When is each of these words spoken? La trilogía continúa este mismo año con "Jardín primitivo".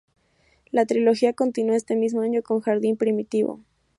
La 0.71 0.87
trilogía 0.87 1.33
continúa 1.33 1.75
este 1.75 1.95
mismo 1.95 2.21
año 2.21 2.41
con 2.41 2.59
"Jardín 2.61 2.97
primitivo". 2.97 3.59